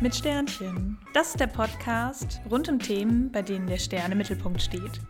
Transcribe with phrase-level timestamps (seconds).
[0.00, 0.98] Mit Sternchen.
[1.14, 5.00] Das ist der Podcast rund um Themen, bei denen der Stern im Mittelpunkt steht.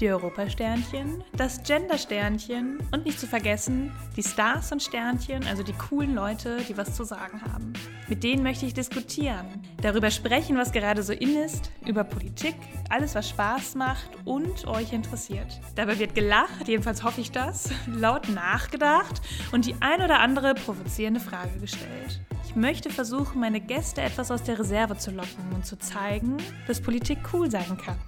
[0.00, 6.14] Die Europasternchen, das Gender-Sternchen und nicht zu vergessen die Stars und Sternchen, also die coolen
[6.14, 7.74] Leute, die was zu sagen haben.
[8.08, 9.46] Mit denen möchte ich diskutieren,
[9.82, 12.54] darüber sprechen, was gerade so in ist, über Politik,
[12.88, 15.60] alles, was Spaß macht und euch interessiert.
[15.74, 19.20] Dabei wird gelacht, jedenfalls hoffe ich das, laut nachgedacht
[19.52, 22.20] und die ein oder andere provozierende Frage gestellt.
[22.46, 26.80] Ich möchte versuchen, meine Gäste etwas aus der Reserve zu locken und zu zeigen, dass
[26.80, 27.98] Politik cool sein kann,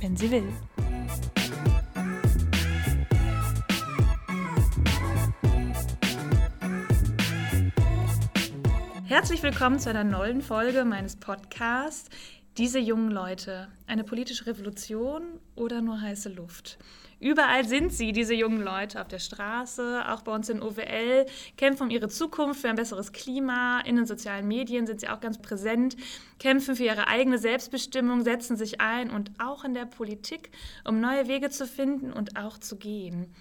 [0.00, 0.50] wenn sie will.
[9.14, 12.10] Herzlich willkommen zu einer neuen Folge meines Podcasts.
[12.58, 16.78] Diese jungen Leute, eine politische Revolution oder nur heiße Luft?
[17.20, 21.84] Überall sind sie, diese jungen Leute, auf der Straße, auch bei uns in OWL, kämpfen
[21.84, 23.82] um ihre Zukunft, für ein besseres Klima.
[23.82, 25.96] In den sozialen Medien sind sie auch ganz präsent,
[26.40, 30.50] kämpfen für ihre eigene Selbstbestimmung, setzen sich ein und auch in der Politik,
[30.84, 33.32] um neue Wege zu finden und auch zu gehen.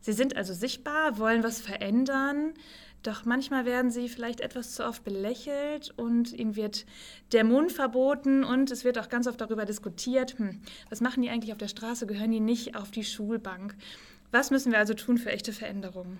[0.00, 2.54] Sie sind also sichtbar, wollen was verändern.
[3.02, 6.84] Doch manchmal werden sie vielleicht etwas zu oft belächelt und ihnen wird
[7.32, 11.30] der Mund verboten und es wird auch ganz oft darüber diskutiert, hm, was machen die
[11.30, 13.74] eigentlich auf der Straße, gehören die nicht auf die Schulbank?
[14.32, 16.18] Was müssen wir also tun für echte Veränderungen?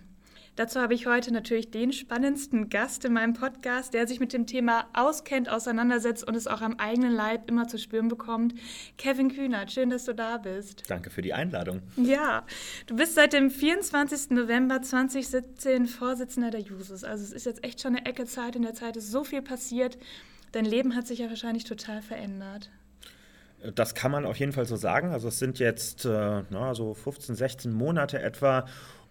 [0.56, 4.46] Dazu habe ich heute natürlich den spannendsten Gast in meinem Podcast, der sich mit dem
[4.46, 8.54] Thema auskennt, auseinandersetzt und es auch am eigenen Leib immer zu spüren bekommt.
[8.98, 10.82] Kevin Kühnert, schön, dass du da bist.
[10.88, 11.82] Danke für die Einladung.
[11.96, 12.44] Ja,
[12.86, 14.30] du bist seit dem 24.
[14.30, 17.04] November 2017 Vorsitzender der Jusos.
[17.04, 18.56] Also es ist jetzt echt schon eine Ecke Zeit.
[18.56, 19.98] In der Zeit ist so viel passiert.
[20.52, 22.70] Dein Leben hat sich ja wahrscheinlich total verändert.
[23.74, 25.12] Das kann man auf jeden Fall so sagen.
[25.12, 28.66] Also es sind jetzt äh, na, so 15, 16 Monate etwa.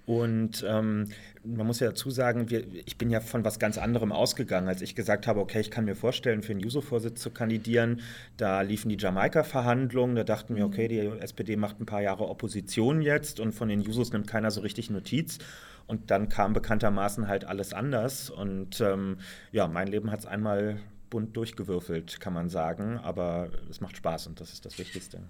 [0.10, 1.10] Und ähm,
[1.44, 4.82] man muss ja dazu sagen, wir, ich bin ja von was ganz anderem ausgegangen, als
[4.82, 8.02] ich gesagt habe, okay, ich kann mir vorstellen, für den Juso-Vorsitz zu kandidieren.
[8.36, 13.04] Da liefen die Jamaika-Verhandlungen, da dachten wir, okay, die SPD macht ein paar Jahre Opposition
[13.04, 15.38] jetzt und von den Jusos nimmt keiner so richtig Notiz.
[15.86, 18.32] Und dann kam bekanntermaßen halt alles anders.
[18.32, 19.18] Und ähm,
[19.52, 20.80] ja, mein Leben hat es einmal
[21.12, 22.98] bunt durchgewürfelt, kann man sagen.
[22.98, 25.22] Aber es macht Spaß und das ist das Wichtigste.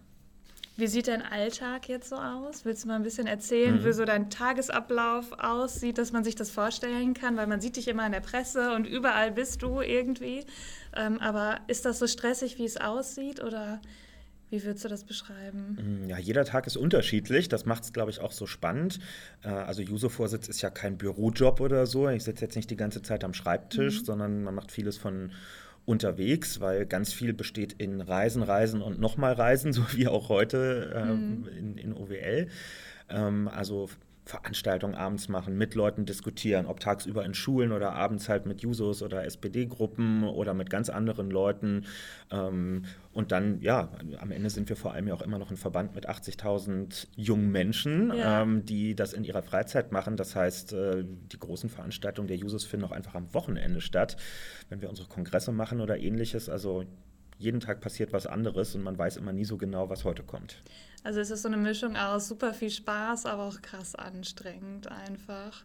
[0.80, 2.64] Wie sieht dein Alltag jetzt so aus?
[2.64, 3.86] Willst du mal ein bisschen erzählen, mhm.
[3.86, 7.36] wie so dein Tagesablauf aussieht, dass man sich das vorstellen kann?
[7.36, 10.46] Weil man sieht dich immer in der Presse und überall bist du irgendwie.
[10.96, 13.82] Ähm, aber ist das so stressig, wie es aussieht oder
[14.52, 16.02] wie würdest du das beschreiben?
[16.02, 17.50] Mhm, ja, jeder Tag ist unterschiedlich.
[17.50, 19.00] Das macht es, glaube ich, auch so spannend.
[19.44, 22.08] Äh, also Juso-Vorsitz ist ja kein Bürojob oder so.
[22.08, 24.06] Ich sitze jetzt nicht die ganze Zeit am Schreibtisch, mhm.
[24.06, 25.34] sondern man macht vieles von
[25.90, 30.94] unterwegs, weil ganz viel besteht in Reisen, Reisen und nochmal Reisen, so wie auch heute
[30.96, 31.48] ähm, mhm.
[31.58, 32.48] in, in OWL.
[33.10, 33.90] Ähm, also
[34.30, 39.02] Veranstaltungen abends machen, mit Leuten diskutieren, ob tagsüber in Schulen oder abends halt mit Jusos
[39.02, 41.86] oder SPD-Gruppen oder mit ganz anderen Leuten.
[42.30, 45.58] Ähm, und dann, ja, am Ende sind wir vor allem ja auch immer noch ein
[45.58, 48.44] Verband mit 80.000 jungen Menschen, ja.
[48.44, 50.16] ähm, die das in ihrer Freizeit machen.
[50.16, 54.16] Das heißt, äh, die großen Veranstaltungen der Jusos finden auch einfach am Wochenende statt,
[54.70, 56.50] wenn wir unsere Kongresse machen oder ähnliches.
[56.50, 56.86] Also
[57.40, 60.62] jeden Tag passiert was anderes und man weiß immer nie so genau, was heute kommt.
[61.04, 65.64] Also es ist so eine Mischung aus super viel Spaß, aber auch krass anstrengend einfach.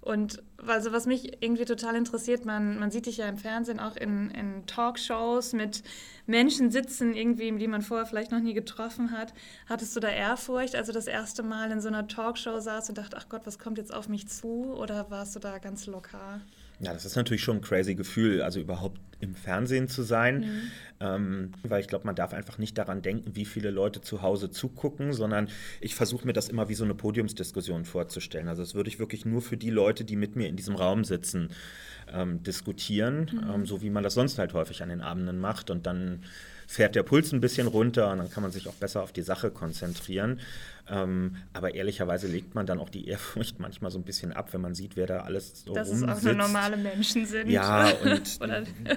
[0.00, 3.94] Und also was mich irgendwie total interessiert, man, man sieht dich ja im Fernsehen auch
[3.94, 5.84] in, in Talkshows mit
[6.26, 9.32] Menschen sitzen, irgendwie, die man vorher vielleicht noch nie getroffen hat.
[9.68, 12.98] Hattest du da Ehrfurcht, als du das erste Mal in so einer Talkshow saß und
[12.98, 14.74] dachte, ach Gott, was kommt jetzt auf mich zu?
[14.74, 16.40] Oder warst du da ganz locker?
[16.82, 20.70] Ja, das ist natürlich schon ein crazy Gefühl, also überhaupt im Fernsehen zu sein, mhm.
[20.98, 24.50] ähm, weil ich glaube, man darf einfach nicht daran denken, wie viele Leute zu Hause
[24.50, 25.48] zugucken, sondern
[25.80, 28.48] ich versuche mir das immer wie so eine Podiumsdiskussion vorzustellen.
[28.48, 31.04] Also das würde ich wirklich nur für die Leute, die mit mir in diesem Raum
[31.04, 31.50] sitzen,
[32.12, 33.50] ähm, diskutieren, mhm.
[33.54, 36.24] ähm, so wie man das sonst halt häufig an den Abenden macht und dann
[36.72, 39.22] fährt der Puls ein bisschen runter und dann kann man sich auch besser auf die
[39.22, 40.40] Sache konzentrieren.
[40.90, 44.62] Ähm, aber ehrlicherweise legt man dann auch die Ehrfurcht manchmal so ein bisschen ab, wenn
[44.62, 46.10] man sieht, wer da alles so dass rumsitzt.
[46.10, 47.50] Dass es auch nur normale Menschen sind.
[47.50, 48.40] Ja, und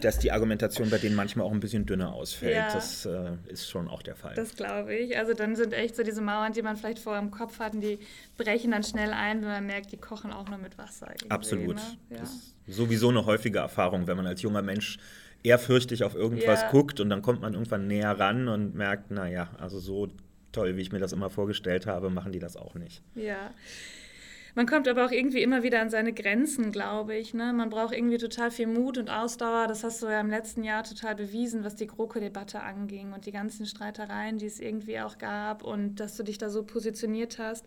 [0.03, 2.55] dass die Argumentation bei denen manchmal auch ein bisschen dünner ausfällt.
[2.55, 2.73] Ja.
[2.73, 4.33] Das äh, ist schon auch der Fall.
[4.35, 5.17] Das glaube ich.
[5.17, 8.00] Also dann sind echt so diese Mauern, die man vielleicht vorher im Kopf hat, die
[8.38, 11.13] brechen dann schnell ein, wenn man merkt, die kochen auch nur mit Wasser.
[11.27, 11.75] Absolut.
[11.75, 11.81] Ne?
[12.09, 12.17] Ja.
[12.19, 14.97] Das ist sowieso eine häufige Erfahrung, wenn man als junger Mensch
[15.45, 16.71] ehrfürchtig auf irgendwas ja.
[16.71, 20.09] guckt und dann kommt man irgendwann näher ran und merkt, naja, also so
[20.51, 23.01] toll, wie ich mir das immer vorgestellt habe, machen die das auch nicht.
[23.15, 23.51] Ja.
[24.57, 27.33] Man kommt aber auch irgendwie immer wieder an seine Grenzen, glaube ich.
[27.33, 27.51] Ne?
[27.51, 29.68] Man braucht irgendwie total viel Mut und Ausdauer.
[29.68, 33.33] Das hast du ja im letzten Jahr total bewiesen, was die GroKo-Debatte anging und die
[33.33, 37.65] ganzen Streitereien, die es irgendwie auch gab und dass du dich da so positioniert hast.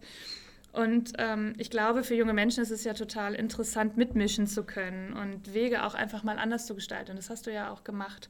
[0.73, 5.15] Und ähm, ich glaube, für junge Menschen ist es ja total interessant, mitmischen zu können
[5.15, 7.13] und Wege auch einfach mal anders zu gestalten.
[7.13, 8.29] Und das hast du ja auch gemacht.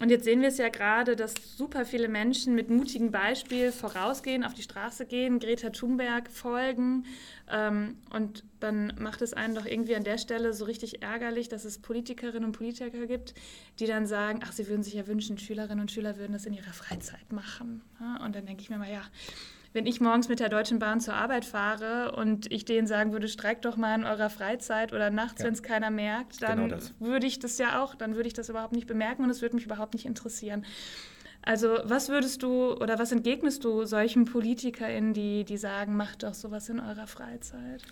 [0.00, 4.42] Und jetzt sehen wir es ja gerade, dass super viele Menschen mit mutigem Beispiel vorausgehen,
[4.42, 7.04] auf die Straße gehen, Greta Thunberg folgen.
[7.48, 11.64] Ähm, und dann macht es einen doch irgendwie an der Stelle so richtig ärgerlich, dass
[11.64, 13.34] es Politikerinnen und Politiker gibt,
[13.78, 16.54] die dann sagen, ach, sie würden sich ja wünschen, Schülerinnen und Schüler würden das in
[16.54, 17.82] ihrer Freizeit machen.
[18.24, 19.02] Und dann denke ich mir mal, ja,
[19.74, 23.26] wenn ich morgens mit der Deutschen Bahn zur Arbeit fahre und ich denen sagen würde,
[23.26, 25.46] streikt doch mal in eurer Freizeit oder nachts, ja.
[25.46, 28.48] wenn es keiner merkt, dann genau würde ich das ja auch, dann würde ich das
[28.48, 30.64] überhaupt nicht bemerken und es würde mich überhaupt nicht interessieren.
[31.46, 36.32] Also was würdest du oder was entgegnest du solchen PolitikerInnen, die, die sagen, macht doch
[36.32, 37.82] sowas in eurer Freizeit?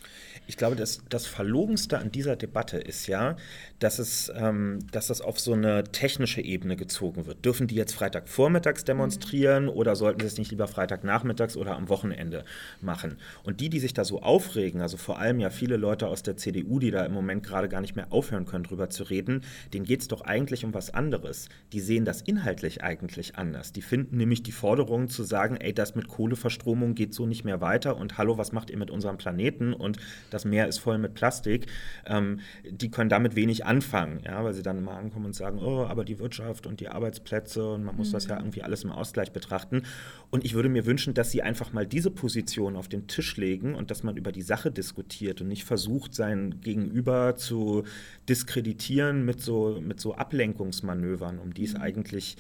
[0.47, 3.37] Ich glaube, das, das Verlogenste an dieser Debatte ist ja,
[3.79, 7.45] dass, es, ähm, dass das auf so eine technische Ebene gezogen wird.
[7.45, 9.71] Dürfen die jetzt Freitagvormittags demonstrieren mhm.
[9.71, 12.45] oder sollten sie es nicht lieber Freitagnachmittags oder am Wochenende
[12.81, 13.19] machen?
[13.43, 16.39] Und die, die sich da so aufregen, also vor allem ja viele Leute aus der
[16.39, 19.43] CDU, die da im Moment gerade gar nicht mehr aufhören können, drüber zu reden,
[19.75, 21.51] denen geht es doch eigentlich um was anderes.
[21.73, 23.73] Die sehen das inhaltlich eigentlich anders.
[23.73, 27.61] Die finden nämlich die Forderung zu sagen, ey, das mit Kohleverstromung geht so nicht mehr
[27.61, 29.99] weiter und hallo, was macht ihr mit unserem Planeten und
[30.31, 31.67] das Meer ist voll mit Plastik.
[32.07, 35.85] Ähm, die können damit wenig anfangen, ja, weil sie dann immer ankommen und sagen, oh,
[35.85, 38.13] aber die Wirtschaft und die Arbeitsplätze und man muss mhm.
[38.13, 38.43] das ja mhm.
[38.43, 39.83] irgendwie alles im Ausgleich betrachten.
[40.31, 43.75] Und ich würde mir wünschen, dass sie einfach mal diese Position auf den Tisch legen
[43.75, 47.83] und dass man über die Sache diskutiert und nicht versucht, sein Gegenüber zu
[48.29, 51.81] diskreditieren mit so, mit so Ablenkungsmanövern, um die es mhm.
[51.81, 52.37] eigentlich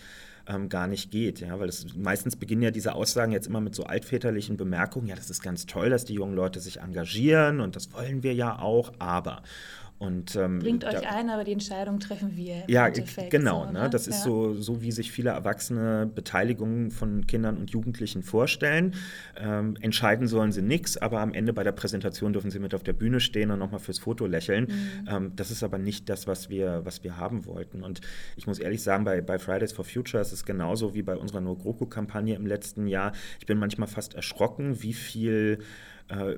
[0.47, 1.41] ähm, gar nicht geht.
[1.41, 1.59] Ja?
[1.59, 5.31] Weil es, meistens beginnen ja diese Aussagen jetzt immer mit so altväterlichen Bemerkungen, ja, das
[5.31, 8.93] ist ganz toll, dass die jungen Leute sich engagieren und das wollen wir ja auch,
[8.99, 9.43] aber.
[10.03, 12.65] Und, ähm, Bringt euch da, ein, aber die Entscheidung treffen wir.
[12.67, 13.67] Ja, genau.
[13.67, 13.89] So, ne?
[13.89, 14.11] Das ja.
[14.11, 18.97] ist so, so, wie sich viele Erwachsene Beteiligung von Kindern und Jugendlichen vorstellen.
[19.37, 22.83] Ähm, entscheiden sollen sie nichts, aber am Ende bei der Präsentation dürfen sie mit auf
[22.83, 24.65] der Bühne stehen und nochmal fürs Foto lächeln.
[24.65, 25.09] Mhm.
[25.09, 27.85] Ähm, das ist aber nicht das, was wir, was wir haben wollten.
[27.85, 28.01] Und
[28.35, 31.41] ich muss ehrlich sagen, bei, bei Fridays for Future ist es genauso wie bei unserer
[31.41, 33.13] No GroKo-Kampagne im letzten Jahr.
[33.39, 35.61] Ich bin manchmal fast erschrocken, wie viel
[36.09, 36.35] äh,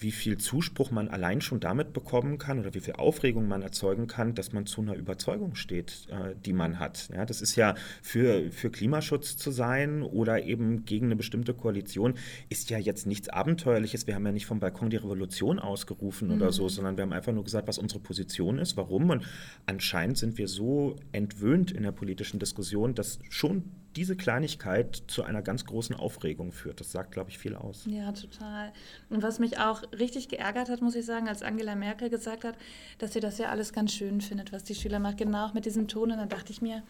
[0.00, 4.06] wie viel Zuspruch man allein schon damit bekommen kann oder wie viel Aufregung man erzeugen
[4.06, 7.10] kann, dass man zu einer Überzeugung steht, äh, die man hat.
[7.12, 12.14] Ja, das ist ja für, für Klimaschutz zu sein oder eben gegen eine bestimmte Koalition,
[12.48, 14.06] ist ja jetzt nichts Abenteuerliches.
[14.06, 16.34] Wir haben ja nicht vom Balkon die Revolution ausgerufen mhm.
[16.34, 19.10] oder so, sondern wir haben einfach nur gesagt, was unsere Position ist, warum.
[19.10, 19.24] Und
[19.66, 23.64] anscheinend sind wir so entwöhnt in der politischen Diskussion, dass schon
[23.98, 26.78] diese Kleinigkeit zu einer ganz großen Aufregung führt.
[26.78, 27.84] Das sagt, glaube ich, viel aus.
[27.86, 28.72] Ja, total.
[29.10, 32.56] Und was mich auch richtig geärgert hat, muss ich sagen, als Angela Merkel gesagt hat,
[32.98, 35.64] dass sie das ja alles ganz schön findet, was die Schüler macht, genau auch mit
[35.64, 36.12] diesem Ton.
[36.12, 36.84] Und dann dachte ich mir,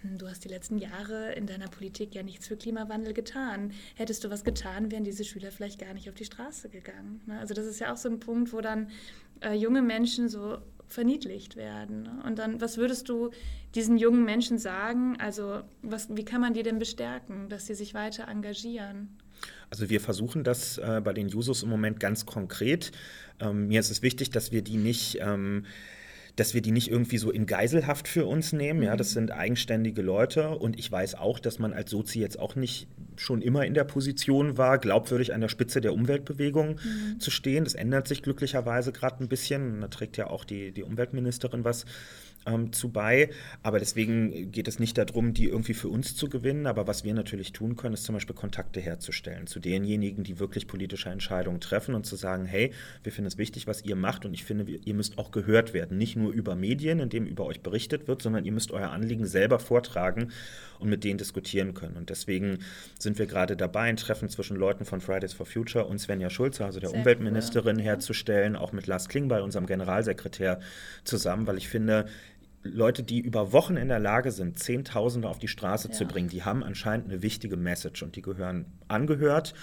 [0.00, 3.72] hm, du hast die letzten Jahre in deiner Politik ja nichts für Klimawandel getan.
[3.94, 7.20] Hättest du was getan, wären diese Schüler vielleicht gar nicht auf die Straße gegangen.
[7.26, 7.38] Ne?
[7.40, 8.88] Also das ist ja auch so ein Punkt, wo dann
[9.42, 10.56] äh, junge Menschen so
[10.88, 12.08] verniedlicht werden.
[12.24, 13.30] Und dann, was würdest du
[13.74, 15.16] diesen jungen Menschen sagen?
[15.18, 19.08] Also, was, wie kann man die denn bestärken, dass sie sich weiter engagieren?
[19.70, 22.92] Also wir versuchen das äh, bei den Jusos im Moment ganz konkret.
[23.40, 25.64] Ähm, mir ist es wichtig, dass wir die nicht ähm,
[26.36, 28.82] dass wir die nicht irgendwie so in Geiselhaft für uns nehmen.
[28.82, 29.14] Ja, das mhm.
[29.14, 32.88] sind eigenständige Leute und ich weiß auch, dass man als Sozi jetzt auch nicht
[33.20, 37.20] schon immer in der Position war, glaubwürdig an der Spitze der Umweltbewegung mhm.
[37.20, 37.64] zu stehen.
[37.64, 39.80] Das ändert sich glücklicherweise gerade ein bisschen.
[39.80, 41.84] Da trägt ja auch die, die Umweltministerin was
[42.46, 43.30] ähm, zu bei.
[43.62, 46.66] Aber deswegen geht es nicht darum, die irgendwie für uns zu gewinnen.
[46.66, 50.66] Aber was wir natürlich tun können, ist zum Beispiel Kontakte herzustellen zu denjenigen, die wirklich
[50.66, 52.72] politische Entscheidungen treffen und zu sagen, hey,
[53.02, 55.98] wir finden es wichtig, was ihr macht und ich finde, ihr müsst auch gehört werden.
[55.98, 59.26] Nicht nur über Medien, in dem über euch berichtet wird, sondern ihr müsst euer Anliegen
[59.26, 60.32] selber vortragen
[60.78, 61.96] und mit denen diskutieren können.
[61.96, 62.58] Und deswegen
[62.98, 66.64] sind wir gerade dabei, ein Treffen zwischen Leuten von Fridays for Future und Svenja Schulze,
[66.64, 67.82] also der Sehr Umweltministerin, cool.
[67.82, 70.60] herzustellen, auch mit Lars Klingbeil, unserem Generalsekretär,
[71.04, 72.06] zusammen, weil ich finde,
[72.64, 75.94] Leute, die über Wochen in der Lage sind, Zehntausende auf die Straße ja.
[75.94, 79.54] zu bringen, die haben anscheinend eine wichtige Message und die gehören angehört.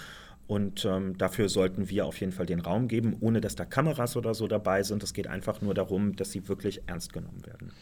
[0.46, 4.16] Und ähm, dafür sollten wir auf jeden Fall den Raum geben, ohne dass da Kameras
[4.16, 5.02] oder so dabei sind.
[5.02, 7.72] Es geht einfach nur darum, dass sie wirklich ernst genommen werden.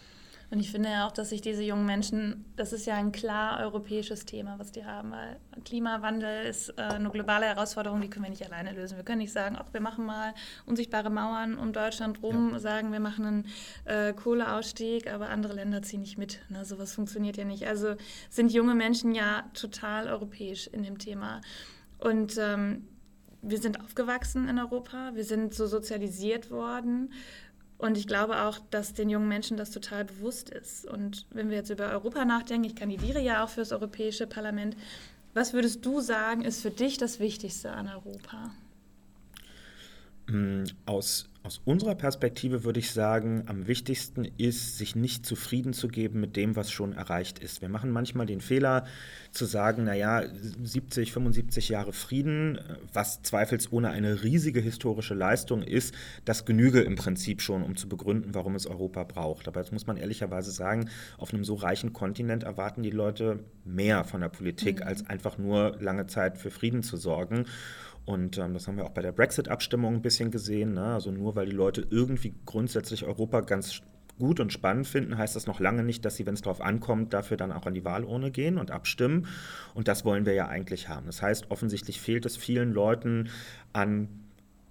[0.50, 3.61] Und ich finde ja auch, dass sich diese jungen Menschen, das ist ja ein klar
[3.61, 8.30] europäisches Thema, was die haben, weil Klimawandel ist äh, eine globale Herausforderung, die können wir
[8.30, 8.97] nicht alleine lösen.
[8.97, 10.35] Wir können nicht sagen, ach, wir machen mal
[10.66, 12.59] unsichtbare Mauern um Deutschland rum, ja.
[12.59, 13.47] sagen, wir machen einen
[13.85, 16.40] äh, Kohleausstieg, aber andere Länder ziehen nicht mit.
[16.49, 16.64] Ne?
[16.64, 17.69] Sowas funktioniert ja nicht.
[17.69, 17.95] Also
[18.28, 21.42] sind junge Menschen ja total europäisch in dem Thema.
[21.99, 22.88] Und ähm,
[23.42, 27.12] wir sind aufgewachsen in Europa, wir sind so sozialisiert worden.
[27.80, 30.84] Und ich glaube auch, dass den jungen Menschen das total bewusst ist.
[30.84, 34.76] Und wenn wir jetzt über Europa nachdenken, ich kandidiere ja auch für das Europäische Parlament,
[35.32, 38.50] was würdest du sagen, ist für dich das Wichtigste an Europa?
[40.26, 45.88] Mm, aus, aus unserer Perspektive würde ich sagen, am wichtigsten ist, sich nicht zufrieden zu
[45.88, 47.62] geben mit dem, was schon erreicht ist.
[47.62, 48.85] Wir machen manchmal den Fehler
[49.30, 50.23] zu sagen, naja,
[50.62, 52.59] 70, 75 Jahre Frieden,
[52.92, 55.94] was zweifelsohne eine riesige historische Leistung ist,
[56.26, 59.49] das genüge im Prinzip schon, um zu begründen, warum es Europa braucht.
[59.49, 64.04] Aber jetzt muss man ehrlicherweise sagen, auf einem so reichen Kontinent erwarten die Leute mehr
[64.04, 64.87] von der Politik, mhm.
[64.87, 67.47] als einfach nur lange Zeit für Frieden zu sorgen.
[68.10, 70.74] Und ähm, das haben wir auch bei der Brexit-Abstimmung ein bisschen gesehen.
[70.74, 70.84] Ne?
[70.94, 73.82] Also nur weil die Leute irgendwie grundsätzlich Europa ganz
[74.18, 77.14] gut und spannend finden, heißt das noch lange nicht, dass sie, wenn es darauf ankommt,
[77.14, 79.26] dafür dann auch an die Wahlurne gehen und abstimmen.
[79.74, 81.06] Und das wollen wir ja eigentlich haben.
[81.06, 83.30] Das heißt, offensichtlich fehlt es vielen Leuten
[83.72, 84.08] an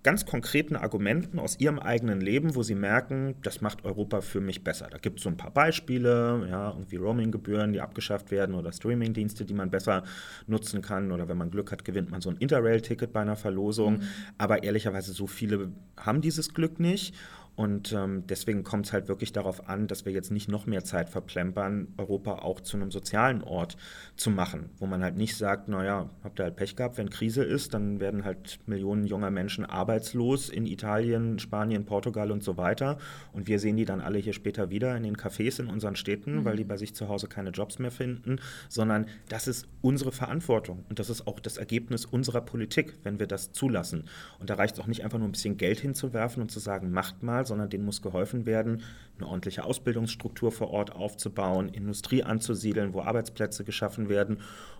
[0.01, 4.63] ganz konkreten Argumenten aus ihrem eigenen Leben, wo sie merken, das macht Europa für mich
[4.63, 4.87] besser.
[4.89, 9.43] Da gibt es so ein paar Beispiele, ja, irgendwie Roaming-Gebühren, die abgeschafft werden oder Streaming-Dienste,
[9.43, 10.03] die man besser
[10.47, 13.97] nutzen kann oder wenn man Glück hat, gewinnt man so ein Interrail-Ticket bei einer Verlosung.
[13.97, 14.03] Mhm.
[14.37, 17.13] Aber ehrlicherweise so viele haben dieses Glück nicht
[17.59, 20.85] und ähm, deswegen kommt es halt wirklich darauf an, dass wir jetzt nicht noch mehr
[20.85, 23.75] Zeit verplempern, Europa auch zu einem sozialen Ort
[24.15, 27.43] zu machen, wo man halt nicht sagt, naja, habt ihr halt Pech gehabt, wenn Krise
[27.43, 32.97] ist, dann werden halt Millionen junger Menschen arbeitslos in Italien, Spanien, Portugal und so weiter.
[33.33, 36.35] Und wir sehen die dann alle hier später wieder in den Cafés in unseren Städten,
[36.35, 36.45] mhm.
[36.45, 38.39] weil die bei sich zu Hause keine Jobs mehr finden,
[38.69, 43.27] sondern das ist unsere Verantwortung und das ist auch das Ergebnis unserer Politik, wenn wir
[43.27, 44.05] das zulassen.
[44.39, 46.91] Und da reicht es auch nicht einfach nur ein bisschen Geld hinzuwerfen und zu sagen,
[46.91, 48.83] macht mal, sondern denen muss geholfen werden,
[49.17, 54.39] eine ordentliche Ausbildungsstruktur vor Ort aufzubauen, Industrie anzusiedeln, wo Arbeitsplätze geschaffen werden.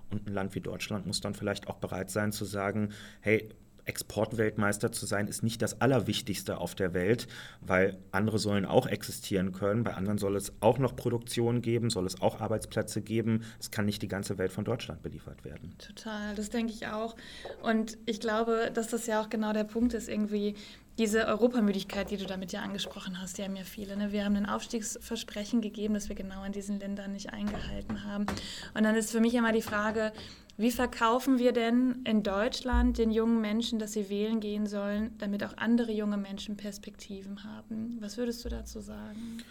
[0.09, 2.89] Und ein Land wie Deutschland muss dann vielleicht auch bereit sein zu sagen,
[3.21, 3.49] hey,
[3.89, 7.27] Exportweltmeister zu sein, ist nicht das Allerwichtigste auf der Welt,
[7.61, 9.83] weil andere sollen auch existieren können.
[9.83, 13.41] Bei anderen soll es auch noch Produktion geben, soll es auch Arbeitsplätze geben.
[13.59, 15.73] Es kann nicht die ganze Welt von Deutschland beliefert werden.
[15.79, 17.15] Total, das denke ich auch.
[17.63, 20.53] Und ich glaube, dass das ja auch genau der Punkt ist, irgendwie
[20.99, 23.95] diese Europamüdigkeit, die du damit ja angesprochen hast, die haben ja viele.
[23.95, 24.11] Ne?
[24.11, 28.25] Wir haben ein Aufstiegsversprechen gegeben, das wir genau in diesen Ländern nicht eingehalten haben.
[28.73, 30.11] Und dann ist für mich immer die Frage,
[30.57, 35.41] wie verkaufen wir denn in Deutschland den jungen Menschen, dass sie wählen gehen sollen, damit
[35.45, 37.97] auch andere junge Menschen Perspektiven haben?
[38.01, 39.41] Was würdest du dazu sagen?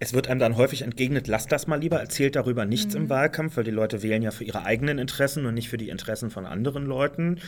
[0.00, 3.02] Es wird einem dann häufig entgegnet, lasst das mal lieber, erzählt darüber nichts mhm.
[3.02, 5.88] im Wahlkampf, weil die Leute wählen ja für ihre eigenen Interessen und nicht für die
[5.88, 7.40] Interessen von anderen Leuten.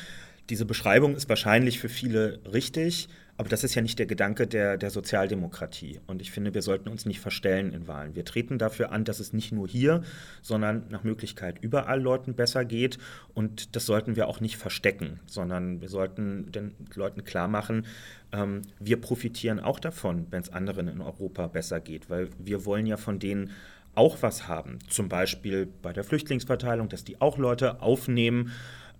[0.48, 4.78] Diese Beschreibung ist wahrscheinlich für viele richtig, aber das ist ja nicht der Gedanke der,
[4.78, 6.00] der Sozialdemokratie.
[6.06, 8.14] Und ich finde, wir sollten uns nicht verstellen in Wahlen.
[8.14, 10.02] Wir treten dafür an, dass es nicht nur hier,
[10.42, 12.98] sondern nach Möglichkeit überall Leuten besser geht.
[13.34, 17.86] Und das sollten wir auch nicht verstecken, sondern wir sollten den Leuten klar machen,
[18.32, 22.86] ähm, wir profitieren auch davon, wenn es anderen in Europa besser geht, weil wir wollen
[22.86, 23.50] ja von denen
[23.94, 24.78] auch was haben.
[24.88, 28.52] Zum Beispiel bei der Flüchtlingsverteilung, dass die auch Leute aufnehmen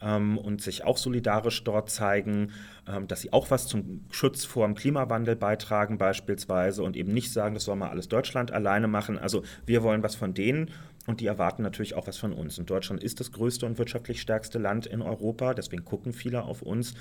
[0.06, 2.52] ähm, und sich auch solidarisch dort zeigen,
[2.86, 7.32] ähm, dass sie auch was zum Schutz vor dem Klimawandel beitragen beispielsweise und eben nicht
[7.32, 9.18] sagen, das soll mal alles Deutschland alleine machen.
[9.18, 10.70] Also wir wollen was von denen
[11.06, 12.58] und die erwarten natürlich auch was von uns.
[12.58, 16.62] Und Deutschland ist das größte und wirtschaftlich stärkste Land in Europa, deswegen gucken viele auf
[16.62, 16.94] uns.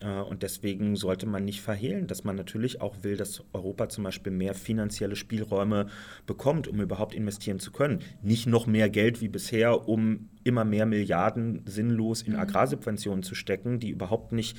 [0.00, 4.04] Äh, und deswegen sollte man nicht verhehlen, dass man natürlich auch will, dass Europa zum
[4.04, 5.86] Beispiel mehr finanzielle Spielräume
[6.26, 8.00] bekommt, um überhaupt investieren zu können.
[8.22, 12.40] Nicht noch mehr Geld wie bisher, um immer mehr Milliarden sinnlos in mhm.
[12.40, 14.56] Agrarsubventionen zu stecken, die überhaupt nicht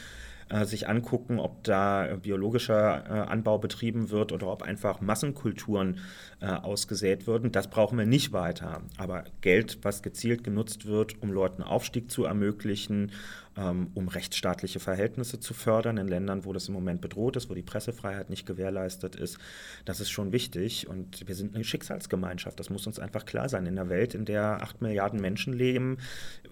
[0.52, 6.00] äh, sich angucken, ob da biologischer äh, Anbau betrieben wird oder ob einfach Massenkulturen
[6.42, 7.52] äh, ausgesät würden.
[7.52, 8.82] Das brauchen wir nicht weiter.
[8.98, 13.12] Aber Geld, was gezielt genutzt wird, um Leuten Aufstieg zu ermöglichen,
[13.56, 17.62] um rechtsstaatliche Verhältnisse zu fördern in Ländern, wo das im Moment bedroht ist, wo die
[17.62, 19.40] Pressefreiheit nicht gewährleistet ist.
[19.84, 22.60] Das ist schon wichtig und wir sind eine Schicksalsgemeinschaft.
[22.60, 23.66] Das muss uns einfach klar sein.
[23.66, 25.98] In einer Welt, in der acht Milliarden Menschen leben,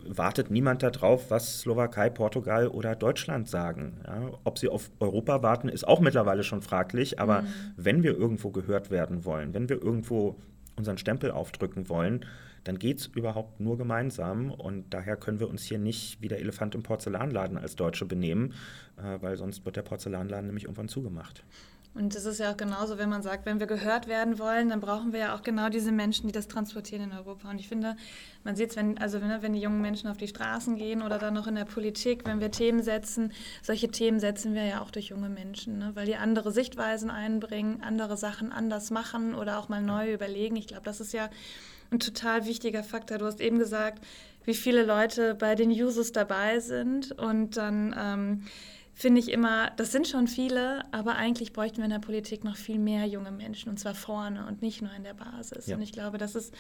[0.06, 4.02] wartet niemand darauf, was Slowakei, Portugal oder Deutschland sagen.
[4.06, 7.18] Ja, ob sie auf Europa warten, ist auch mittlerweile schon fraglich.
[7.18, 7.48] Aber mhm.
[7.78, 10.36] wenn wir irgendwo gehört werden wollen, wenn wir irgendwo
[10.76, 12.26] unseren Stempel aufdrücken wollen,
[12.64, 14.52] dann geht es überhaupt nur gemeinsam.
[14.52, 18.54] Und daher können wir uns hier nicht wie der Elefant im Porzellanladen als Deutsche benehmen,
[18.98, 21.44] äh, weil sonst wird der Porzellanladen nämlich irgendwann zugemacht.
[21.96, 24.80] Und es ist ja auch genauso, wenn man sagt, wenn wir gehört werden wollen, dann
[24.80, 27.50] brauchen wir ja auch genau diese Menschen, die das transportieren in Europa.
[27.50, 27.96] Und ich finde,
[28.44, 31.18] man sieht es, wenn, also wenn, wenn die jungen Menschen auf die Straßen gehen oder
[31.18, 34.92] dann noch in der Politik, wenn wir Themen setzen, solche Themen setzen wir ja auch
[34.92, 35.92] durch junge Menschen, ne?
[35.96, 40.56] weil die andere Sichtweisen einbringen, andere Sachen anders machen oder auch mal neu überlegen.
[40.58, 41.30] Ich glaube, das ist ja
[41.92, 43.18] ein total wichtiger Faktor.
[43.18, 44.04] Du hast eben gesagt,
[44.46, 48.44] wie viele Leute bei den Jusos dabei sind und dann ähm,
[49.00, 52.58] finde ich immer, das sind schon viele, aber eigentlich bräuchten wir in der Politik noch
[52.58, 55.68] viel mehr junge Menschen und zwar vorne und nicht nur in der Basis.
[55.68, 55.78] Ja.
[55.78, 56.54] Und ich glaube, das ist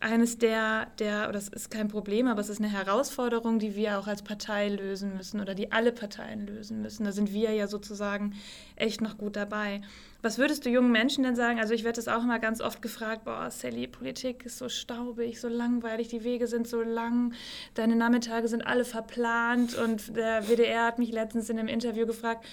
[0.00, 4.00] eines der, der, oder das ist kein Problem, aber es ist eine Herausforderung, die wir
[4.00, 7.04] auch als Partei lösen müssen oder die alle Parteien lösen müssen.
[7.04, 8.34] Da sind wir ja sozusagen
[8.74, 9.80] echt noch gut dabei.
[10.24, 11.60] Was würdest du jungen Menschen denn sagen?
[11.60, 15.38] Also ich werde das auch immer ganz oft gefragt, boah, Sally, Politik ist so staubig,
[15.38, 17.34] so langweilig, die Wege sind so lang,
[17.74, 22.46] deine Nachmittage sind alle verplant und der WDR hat mich letztens in einem Interview gefragt,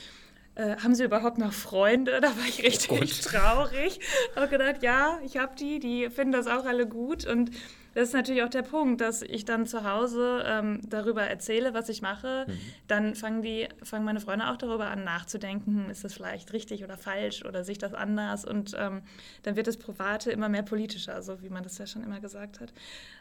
[0.55, 2.19] äh, haben Sie überhaupt noch Freunde?
[2.21, 4.01] Da war ich richtig oh traurig.
[4.35, 7.51] Habe gedacht, ja, ich habe die, die finden das auch alle gut und
[7.93, 11.89] das ist natürlich auch der Punkt, dass ich dann zu Hause ähm, darüber erzähle, was
[11.89, 12.45] ich mache.
[12.47, 12.59] Mhm.
[12.87, 16.83] Dann fangen, die, fangen meine Freunde auch darüber an, nachzudenken, hm, ist das vielleicht richtig
[16.83, 18.45] oder falsch oder sich das anders.
[18.45, 19.01] Und ähm,
[19.43, 22.61] dann wird das Private immer mehr politischer, so wie man das ja schon immer gesagt
[22.61, 22.73] hat.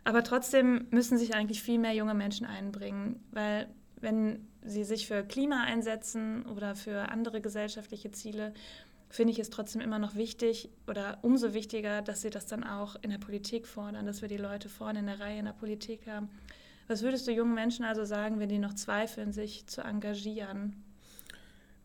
[0.04, 3.68] Aber trotzdem müssen sich eigentlich viel mehr junge Menschen einbringen, weil
[4.00, 8.52] wenn sie sich für Klima einsetzen oder für andere gesellschaftliche Ziele,
[9.10, 12.96] finde ich es trotzdem immer noch wichtig oder umso wichtiger, dass sie das dann auch
[13.02, 16.06] in der Politik fordern, dass wir die Leute vorne in der Reihe in der Politik
[16.06, 16.30] haben.
[16.86, 20.82] Was würdest du jungen Menschen also sagen, wenn die noch zweifeln, sich zu engagieren?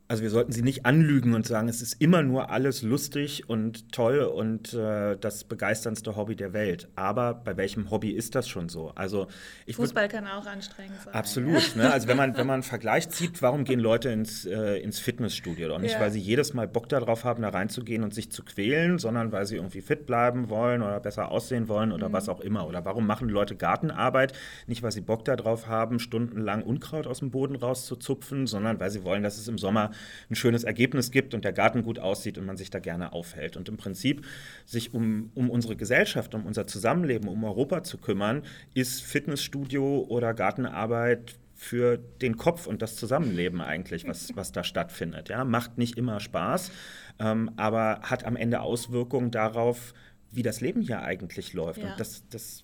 [0.07, 3.91] Also wir sollten sie nicht anlügen und sagen, es ist immer nur alles lustig und
[3.91, 6.89] toll und äh, das begeisterndste Hobby der Welt.
[6.95, 8.91] Aber bei welchem Hobby ist das schon so?
[8.93, 9.27] Also
[9.65, 11.11] ich Fußball kann auch anstrengend sein.
[11.11, 11.75] Absolut.
[11.75, 11.91] Ne?
[11.91, 15.69] Also wenn man, wenn man einen Vergleich zieht, warum gehen Leute ins, äh, ins Fitnessstudio?
[15.69, 15.99] Doch nicht, ja.
[15.99, 19.47] weil sie jedes Mal Bock darauf haben, da reinzugehen und sich zu quälen, sondern weil
[19.47, 22.13] sie irgendwie fit bleiben wollen oder besser aussehen wollen oder mhm.
[22.13, 22.67] was auch immer.
[22.67, 24.33] Oder warum machen Leute Gartenarbeit?
[24.67, 29.03] Nicht, weil sie Bock darauf haben, stundenlang Unkraut aus dem Boden rauszuzupfen, sondern weil sie
[29.03, 29.89] wollen, dass es im Sommer
[30.29, 33.57] ein schönes Ergebnis gibt und der Garten gut aussieht und man sich da gerne aufhält.
[33.57, 34.25] Und im Prinzip
[34.65, 40.33] sich um, um unsere Gesellschaft, um unser Zusammenleben, um Europa zu kümmern, ist Fitnessstudio oder
[40.33, 45.29] Gartenarbeit für den Kopf und das Zusammenleben eigentlich, was, was da stattfindet.
[45.29, 45.43] Ja?
[45.45, 46.71] Macht nicht immer Spaß,
[47.19, 49.93] ähm, aber hat am Ende Auswirkungen darauf,
[50.31, 51.81] wie das Leben hier eigentlich läuft.
[51.81, 51.91] Ja.
[51.91, 52.63] Und das, das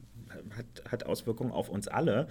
[0.55, 2.27] hat, hat Auswirkungen auf uns alle.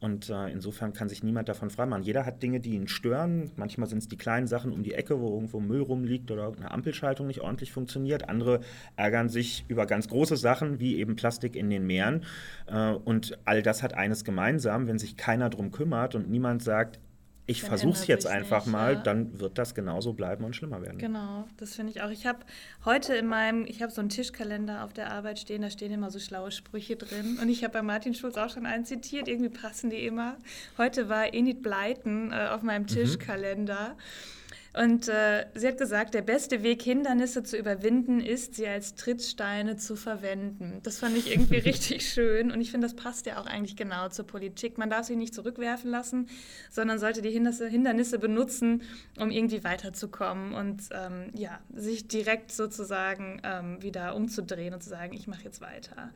[0.00, 2.02] Und äh, insofern kann sich niemand davon freimachen.
[2.02, 3.50] Jeder hat Dinge, die ihn stören.
[3.56, 6.70] Manchmal sind es die kleinen Sachen um die Ecke, wo irgendwo Müll rumliegt oder eine
[6.70, 8.28] Ampelschaltung nicht ordentlich funktioniert.
[8.28, 8.60] Andere
[8.96, 12.24] ärgern sich über ganz große Sachen, wie eben Plastik in den Meeren.
[12.66, 17.00] Äh, und all das hat eines gemeinsam, wenn sich keiner drum kümmert und niemand sagt,
[17.46, 19.00] ich versuche es jetzt einfach nicht, mal, ja.
[19.00, 20.98] dann wird das genauso bleiben und schlimmer werden.
[20.98, 22.10] Genau, das finde ich auch.
[22.10, 22.38] Ich habe
[22.84, 26.10] heute in meinem, ich habe so einen Tischkalender auf der Arbeit stehen, da stehen immer
[26.10, 27.38] so schlaue Sprüche drin.
[27.40, 30.36] Und ich habe bei Martin Schulz auch schon einen zitiert, irgendwie passen die immer.
[30.78, 32.88] Heute war Enid Bleiten äh, auf meinem mhm.
[32.88, 33.90] Tischkalender.
[33.90, 34.43] Mhm.
[34.76, 39.76] Und äh, sie hat gesagt, der beste Weg, Hindernisse zu überwinden, ist, sie als Trittsteine
[39.76, 40.80] zu verwenden.
[40.82, 42.50] Das fand ich irgendwie richtig schön.
[42.50, 44.76] Und ich finde, das passt ja auch eigentlich genau zur Politik.
[44.76, 46.26] Man darf sie nicht zurückwerfen lassen,
[46.70, 48.82] sondern sollte die Hindernisse, Hindernisse benutzen,
[49.16, 55.12] um irgendwie weiterzukommen und ähm, ja, sich direkt sozusagen ähm, wieder umzudrehen und zu sagen,
[55.14, 56.10] ich mache jetzt weiter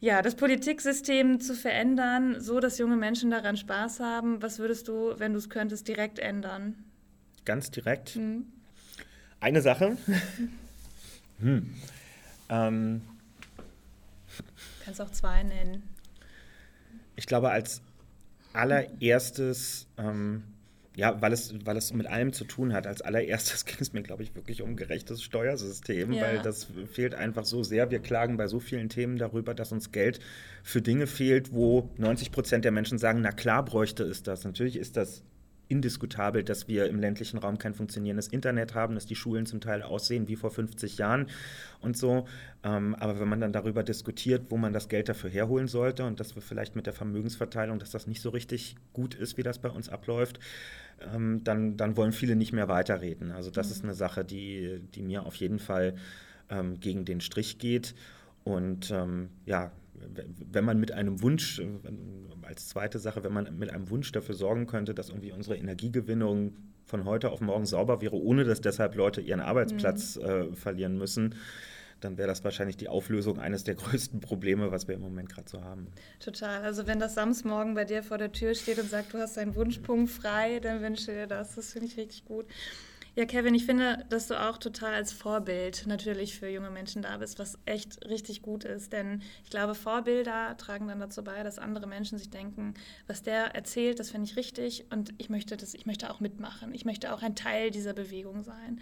[0.00, 4.42] ja, das Politiksystem zu verändern, so dass junge Menschen daran Spaß haben.
[4.42, 6.84] Was würdest du, wenn du es könntest, direkt ändern?
[7.44, 8.16] Ganz direkt.
[8.16, 8.46] Mhm.
[9.40, 9.96] Eine Sache.
[11.40, 11.74] hm.
[12.48, 13.02] ähm,
[14.84, 15.82] Kannst auch zwei nennen.
[17.16, 17.82] Ich glaube, als
[18.54, 20.44] allererstes, ähm,
[20.96, 24.02] ja, weil es, weil es mit allem zu tun hat, als allererstes ging es mir,
[24.02, 26.22] glaube ich, wirklich um gerechtes Steuersystem, ja.
[26.22, 27.90] weil das fehlt einfach so sehr.
[27.90, 30.20] Wir klagen bei so vielen Themen darüber, dass uns Geld
[30.62, 34.44] für Dinge fehlt, wo 90 Prozent der Menschen sagen, na klar bräuchte es das.
[34.44, 35.22] Natürlich ist das
[35.68, 39.82] indiskutabel, dass wir im ländlichen Raum kein funktionierendes Internet haben, dass die Schulen zum Teil
[39.82, 41.26] aussehen wie vor 50 Jahren
[41.80, 42.26] und so.
[42.62, 46.20] Ähm, aber wenn man dann darüber diskutiert, wo man das Geld dafür herholen sollte und
[46.20, 49.58] dass wir vielleicht mit der Vermögensverteilung, dass das nicht so richtig gut ist, wie das
[49.58, 50.38] bei uns abläuft,
[51.12, 53.32] ähm, dann, dann wollen viele nicht mehr weiterreden.
[53.32, 53.72] Also das mhm.
[53.72, 55.96] ist eine Sache, die, die mir auf jeden Fall
[56.50, 57.94] ähm, gegen den Strich geht.
[58.44, 58.92] Und
[59.46, 59.72] ja,
[60.50, 61.66] wenn man mit einem Wunsch, äh,
[62.42, 66.56] als zweite Sache, wenn man mit einem Wunsch dafür sorgen könnte, dass irgendwie unsere Energiegewinnung
[66.84, 70.22] von heute auf morgen sauber wäre, ohne dass deshalb Leute ihren Arbeitsplatz mhm.
[70.22, 71.34] äh, verlieren müssen,
[72.00, 75.48] dann wäre das wahrscheinlich die Auflösung eines der größten Probleme, was wir im Moment gerade
[75.48, 75.88] so haben.
[76.20, 76.62] Total.
[76.62, 79.54] Also wenn das Samstmorgen bei dir vor der Tür steht und sagt, du hast deinen
[79.54, 81.54] Wunschpunkt frei, dann wünsche dir das.
[81.54, 82.46] Das finde ich richtig gut.
[83.16, 87.16] Ja, Kevin, ich finde, dass du auch total als Vorbild natürlich für junge Menschen da
[87.18, 88.92] bist, was echt richtig gut ist.
[88.92, 92.74] Denn ich glaube, Vorbilder tragen dann dazu bei, dass andere Menschen sich denken,
[93.06, 96.74] was der erzählt, das finde ich richtig und ich möchte, das, ich möchte auch mitmachen.
[96.74, 98.80] Ich möchte auch ein Teil dieser Bewegung sein.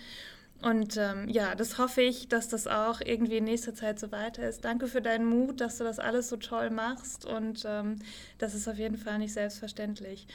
[0.63, 4.49] Und ähm, ja, das hoffe ich, dass das auch irgendwie in nächster Zeit so weiter
[4.49, 4.65] ist.
[4.65, 7.97] Danke für deinen Mut, dass du das alles so toll machst und ähm,
[8.39, 10.27] das ist auf jeden Fall nicht selbstverständlich.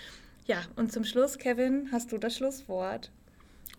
[0.45, 3.09] Ja, und zum Schluss, Kevin, hast du das Schlusswort.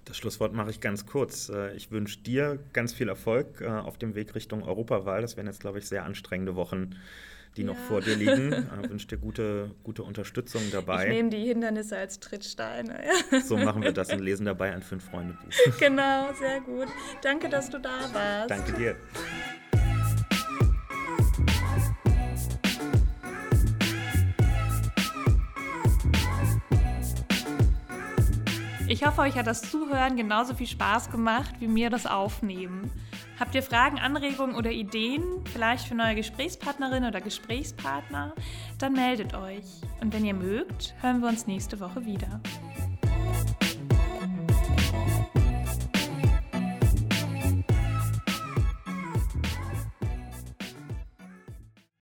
[0.08, 1.50] Das Schlusswort mache ich ganz kurz.
[1.50, 5.20] Äh, ich wünsche dir ganz viel Erfolg äh, auf dem Weg Richtung Europawahl.
[5.20, 6.96] Das werden jetzt, glaube ich, sehr anstrengende Wochen
[7.56, 7.68] die ja.
[7.68, 8.52] noch vor dir liegen.
[8.82, 11.04] Ich wünsche dir gute, gute Unterstützung dabei.
[11.04, 13.00] Ich nehme die Hindernisse als Trittsteine.
[13.32, 13.40] Ja.
[13.40, 15.48] So machen wir das und lesen dabei ein Fünf-Freunde-Buch.
[15.78, 16.88] Genau, sehr gut.
[17.22, 18.50] Danke, dass du da warst.
[18.50, 18.96] Danke dir.
[28.90, 32.90] Ich hoffe, euch hat das Zuhören genauso viel Spaß gemacht wie mir das Aufnehmen.
[33.38, 35.22] Habt ihr Fragen, Anregungen oder Ideen,
[35.52, 38.32] vielleicht für neue Gesprächspartnerin oder Gesprächspartner?
[38.78, 39.82] Dann meldet euch.
[40.00, 42.40] Und wenn ihr mögt, hören wir uns nächste Woche wieder.